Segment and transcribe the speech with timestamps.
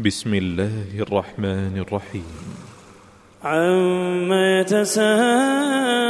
[0.00, 2.24] بسم الله الرحمن الرحيم.
[3.44, 6.01] عما يتساءلون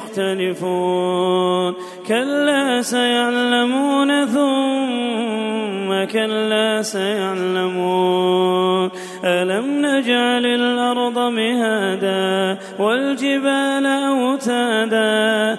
[0.00, 1.74] مختلفون.
[2.08, 8.90] كلا سيعلمون ثم كلا سيعلمون.
[9.24, 15.58] ألم نجعل الأرض مهادا والجبال أوتادا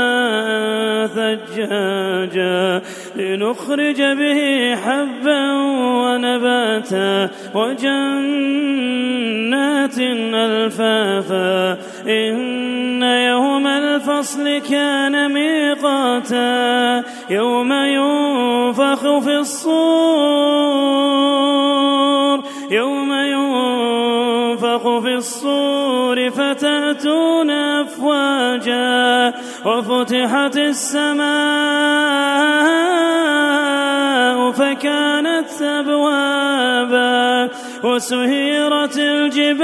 [1.07, 2.81] ثجاجا
[3.15, 5.51] لنخرج به حبا
[6.03, 8.71] ونباتا وجنات
[10.33, 20.81] ألفافا إن يوم الفصل كان ميقاتا يوم ينفخ في الصور
[22.71, 29.33] يوم ينفخ في الصور فتأتون أفواجا
[29.65, 31.31] وفتحت السماء
[34.51, 37.49] فكانت أبوابا
[37.83, 39.61] وسهيرت الجبال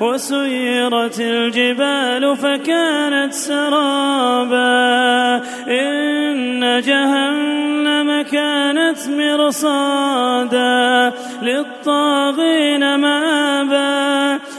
[0.00, 5.36] وسيرت الجبال فكانت سرابا
[5.68, 13.55] إن جهنم كانت مرصادا للطاغين مآبا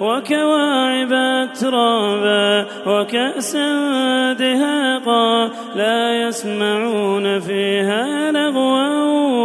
[0.00, 3.68] وكواعب أترابا وكأسا
[4.32, 8.86] دهاقا لا يسمعون فيها لغوا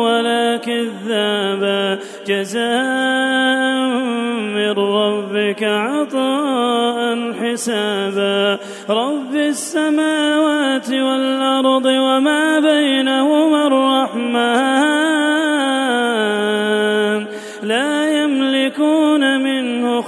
[0.04, 2.00] ولا كذابا.
[2.28, 3.90] جزاء
[4.56, 8.58] من ربك عطاء حسابا.
[8.90, 13.21] رب السماوات والأرض وما بينهما